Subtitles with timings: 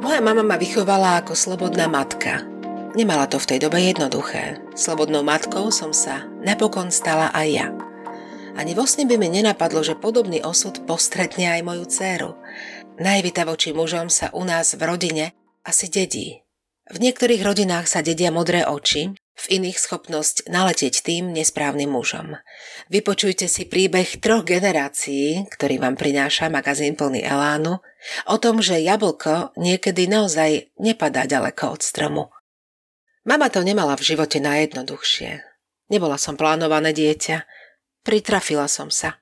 [0.00, 2.46] Moja mama ma vychovala ako slobodná matka.
[2.96, 4.62] Nemala to v tej dobe jednoduché.
[4.72, 7.68] Slobodnou matkou som sa napokon stala aj ja.
[8.56, 12.32] Ani vo sne by mi nenapadlo, že podobný osud postretne aj moju dceru.
[12.96, 15.24] Najvita voči mužom sa u nás v rodine
[15.60, 16.40] asi dedí.
[16.88, 22.40] V niektorých rodinách sa dedia modré oči, v iných schopnosť naletieť tým nesprávnym mužom.
[22.88, 27.84] Vypočujte si príbeh troch generácií, ktorý vám prináša magazín plný elánu,
[28.24, 32.24] o tom, že jablko niekedy naozaj nepadá ďaleko od stromu.
[33.28, 35.44] Mama to nemala v živote najjednoduchšie.
[35.92, 37.44] Nebola som plánované dieťa,
[38.02, 39.20] pritrafila som sa.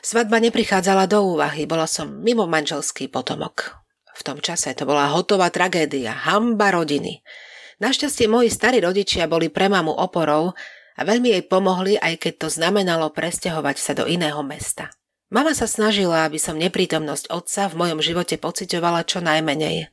[0.00, 3.80] Svadba neprichádzala do úvahy, bola som mimo manželský potomok.
[4.14, 7.24] V tom čase to bola hotová tragédia, hamba rodiny.
[7.80, 10.52] Našťastie moji starí rodičia boli pre mamu oporou
[10.96, 14.92] a veľmi jej pomohli, aj keď to znamenalo presťahovať sa do iného mesta.
[15.32, 19.88] Mama sa snažila, aby som neprítomnosť otca v mojom živote pocitovala čo najmenej.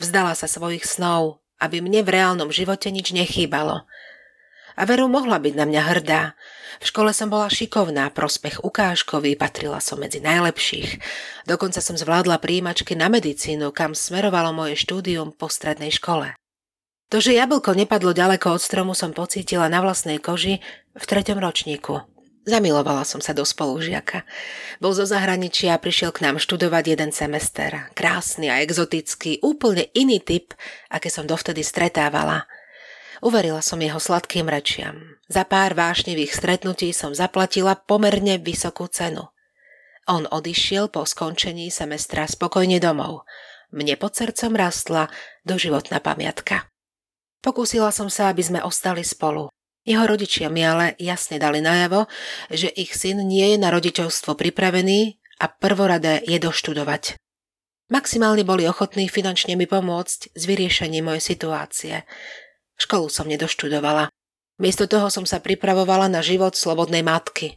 [0.00, 3.84] Vzdala sa svojich snov, aby mne v reálnom živote nič nechýbalo.
[4.78, 6.22] A veru mohla byť na mňa hrdá.
[6.80, 11.02] V škole som bola šikovná, prospech ukážkový, patrila som medzi najlepších.
[11.44, 16.38] Dokonca som zvládla príjimačky na medicínu, kam smerovalo moje štúdium po strednej škole.
[17.08, 20.60] To, že jablko nepadlo ďaleko od stromu, som pocítila na vlastnej koži
[20.92, 22.04] v treťom ročníku.
[22.48, 24.24] Zamilovala som sa do spolužiaka.
[24.80, 27.92] Bol zo zahraničia a prišiel k nám študovať jeden semester.
[27.92, 30.56] Krásny a exotický, úplne iný typ,
[30.88, 32.48] aké som dovtedy stretávala.
[33.20, 35.20] Uverila som jeho sladkým rečiam.
[35.28, 39.28] Za pár vášnivých stretnutí som zaplatila pomerne vysokú cenu.
[40.08, 43.28] On odišiel po skončení semestra spokojne domov.
[43.76, 45.12] Mne pod srdcom rastla
[45.44, 46.64] doživotná pamiatka.
[47.38, 49.48] Pokúsila som sa, aby sme ostali spolu.
[49.88, 52.10] Jeho rodičia mi ale jasne dali najavo,
[52.52, 57.16] že ich syn nie je na rodičovstvo pripravený a prvoradé je doštudovať.
[57.88, 61.94] Maximálne boli ochotní finančne mi pomôcť s vyriešením mojej situácie.
[62.76, 64.12] Školu som nedoštudovala.
[64.60, 67.56] Miesto toho som sa pripravovala na život slobodnej matky.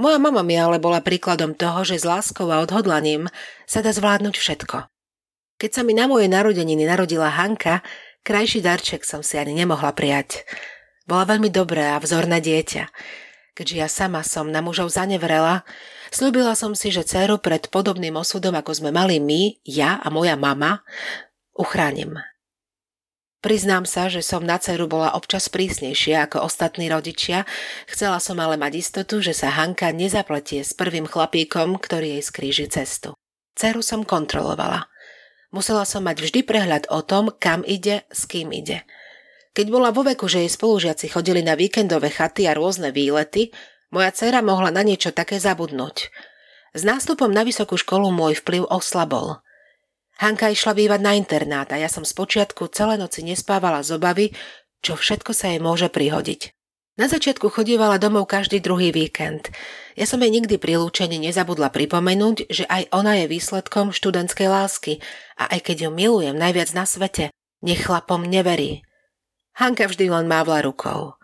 [0.00, 3.28] Moja mama mi ale bola príkladom toho, že s láskou a odhodlaním
[3.68, 4.88] sa dá zvládnuť všetko.
[5.60, 7.84] Keď sa mi na moje narodeniny narodila Hanka,
[8.30, 10.46] Krajší darček som si ani nemohla prijať.
[11.02, 12.86] Bola veľmi dobré a vzorné dieťa.
[13.58, 15.66] Keďže ja sama som na mužov zanevrela,
[16.14, 20.38] slúbila som si, že dceru pred podobným osudom, ako sme mali my, ja a moja
[20.38, 20.86] mama,
[21.58, 22.22] uchránim.
[23.42, 27.50] Priznám sa, že som na dceru bola občas prísnejšia ako ostatní rodičia,
[27.90, 32.70] chcela som ale mať istotu, že sa Hanka nezapletie s prvým chlapíkom, ktorý jej skríži
[32.70, 33.10] cestu.
[33.58, 34.89] Ceru som kontrolovala.
[35.50, 38.86] Musela som mať vždy prehľad o tom, kam ide, s kým ide.
[39.50, 43.50] Keď bola vo veku, že jej spolužiaci chodili na víkendové chaty a rôzne výlety,
[43.90, 46.14] moja dcera mohla na niečo také zabudnúť.
[46.70, 49.42] S nástupom na vysokú školu môj vplyv oslabol.
[50.22, 54.30] Hanka išla bývať na internát a ja som spočiatku celé noci nespávala z obavy,
[54.78, 56.59] čo všetko sa jej môže prihodiť.
[57.00, 59.48] Na začiatku chodívala domov každý druhý víkend.
[59.96, 65.00] Ja som jej nikdy pri lúčení nezabudla pripomenúť, že aj ona je výsledkom študentskej lásky
[65.40, 67.32] a aj keď ju milujem najviac na svete,
[67.64, 68.84] nech chlapom neverí.
[69.56, 71.16] Hanka vždy len mávla rukou.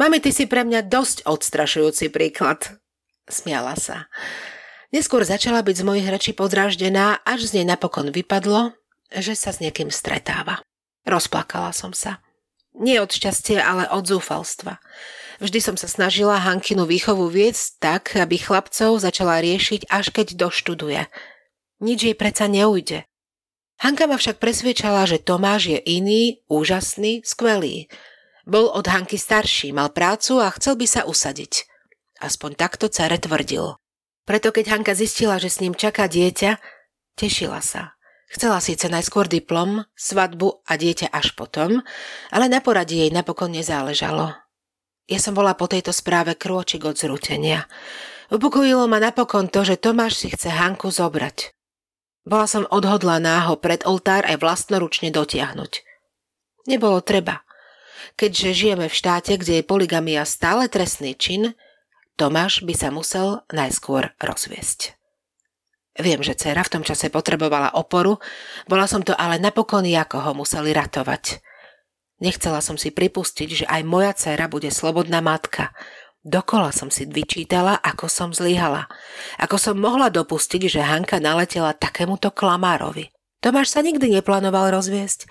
[0.00, 2.80] Mami, ty si pre mňa dosť odstrašujúci príklad.
[3.28, 4.08] Smiala sa.
[4.96, 8.72] Neskôr začala byť z mojich rečí podráždená, až z nej napokon vypadlo,
[9.12, 10.64] že sa s niekým stretáva.
[11.04, 12.24] Rozplakala som sa.
[12.72, 14.80] Nie od šťastia, ale od zúfalstva.
[15.42, 21.10] Vždy som sa snažila Hankinu výchovu viesť tak, aby chlapcov začala riešiť, až keď doštuduje.
[21.82, 23.04] Nič jej predsa neujde.
[23.82, 27.90] Hanka ma však presviečala, že Tomáš je iný, úžasný, skvelý.
[28.46, 31.66] Bol od Hanky starší, mal prácu a chcel by sa usadiť.
[32.22, 33.74] Aspoň takto care tvrdil.
[34.22, 36.62] Preto keď Hanka zistila, že s ním čaká dieťa,
[37.18, 37.98] tešila sa.
[38.32, 41.84] Chcela síce najskôr diplom, svadbu a dieťa až potom,
[42.32, 44.32] ale na poradí jej napokon nezáležalo.
[45.04, 47.68] Ja som bola po tejto správe krôčik od zrútenia.
[48.32, 51.52] Upokojilo ma napokon to, že Tomáš si chce Hanku zobrať.
[52.24, 55.84] Bola som odhodlaná ho pred oltár aj vlastnoručne dotiahnuť.
[56.72, 57.44] Nebolo treba.
[58.16, 61.52] Keďže žijeme v štáte, kde je poligamia stále trestný čin,
[62.16, 65.01] Tomáš by sa musel najskôr rozviesť.
[66.00, 68.16] Viem, že dcera v tom čase potrebovala oporu,
[68.64, 71.44] bola som to ale napokon ja, koho museli ratovať.
[72.22, 75.74] Nechcela som si pripustiť, že aj moja dcera bude slobodná matka.
[76.22, 78.86] Dokola som si vyčítala, ako som zlyhala.
[79.42, 83.10] Ako som mohla dopustiť, že Hanka naletela takémuto klamárovi.
[83.42, 85.26] Tomáš sa nikdy neplánoval rozviesť.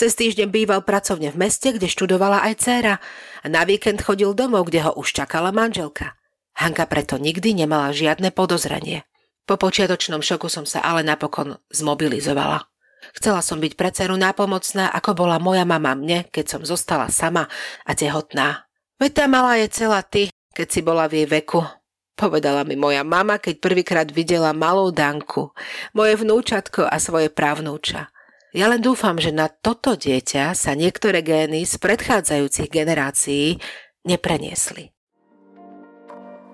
[0.00, 3.04] Cez týždeň býval pracovne v meste, kde študovala aj dcéra
[3.44, 6.16] a na víkend chodil domov, kde ho už čakala manželka.
[6.56, 9.04] Hanka preto nikdy nemala žiadne podozrenie.
[9.50, 12.70] Po počiatočnom šoku som sa ale napokon zmobilizovala.
[13.18, 17.50] Chcela som byť pre dceru nápomocná, ako bola moja mama mne, keď som zostala sama
[17.82, 18.70] a tehotná.
[19.02, 21.66] Veď tá malá je celá ty, keď si bola v jej veku,
[22.14, 25.50] povedala mi moja mama, keď prvýkrát videla malú Danku,
[25.98, 28.06] moje vnúčatko a svoje právnúča.
[28.54, 33.58] Ja len dúfam, že na toto dieťa sa niektoré gény z predchádzajúcich generácií
[34.06, 34.94] nepreniesli.